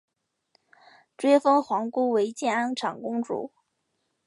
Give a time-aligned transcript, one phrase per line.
[1.15, 3.51] 追封皇姑为建安长公主。